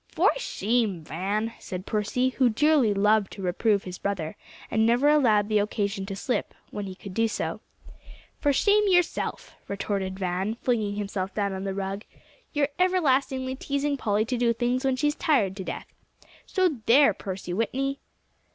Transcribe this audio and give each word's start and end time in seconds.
"For 0.07 0.31
shame, 0.37 1.03
Van!" 1.03 1.53
said 1.59 1.85
Percy, 1.85 2.29
who 2.29 2.49
dearly 2.49 2.91
loved 2.91 3.31
to 3.33 3.43
reprove 3.43 3.83
his 3.83 3.99
brother, 3.99 4.35
and 4.71 4.83
never 4.83 5.09
allowed 5.09 5.47
the 5.47 5.59
occasion 5.59 6.07
to 6.07 6.15
slip 6.15 6.55
when 6.71 6.87
he 6.87 6.95
could 6.95 7.13
do 7.13 7.27
so. 7.27 7.61
"For 8.39 8.51
shame 8.51 8.85
yourself!" 8.87 9.53
retorted 9.67 10.17
Van, 10.17 10.55
flinging 10.55 10.95
himself 10.95 11.35
down 11.35 11.53
on 11.53 11.65
the 11.65 11.75
rug. 11.75 12.03
"You're 12.51 12.69
everlastingly 12.79 13.55
teasing 13.55 13.95
Polly 13.95 14.25
to 14.25 14.37
do 14.37 14.53
things 14.53 14.83
when 14.83 14.95
she's 14.95 15.13
tired 15.13 15.55
to 15.57 15.63
death. 15.63 15.85
So 16.47 16.77
there, 16.87 17.13
Percy 17.13 17.53
Whitney." 17.53 17.99